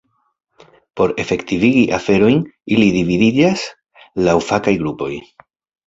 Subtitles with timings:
[1.01, 2.41] Por efektivigi aferojn,
[2.79, 3.71] ili dividiĝas
[4.27, 5.17] laŭ fakaj grupoj.